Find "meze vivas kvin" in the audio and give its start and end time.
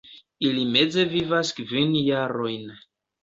0.75-1.93